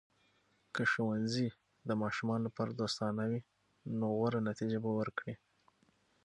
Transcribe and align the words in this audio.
که 0.73 0.83
ښوونځي 0.91 1.47
د 1.87 1.89
ماشومانو 2.01 2.43
لپاره 2.47 2.71
دوستانه 2.71 3.23
وي، 3.29 3.41
نو 3.97 4.05
غوره 4.17 4.39
نتیجه 4.49 4.79
به 4.83 4.91
ورکړي. 4.99 5.33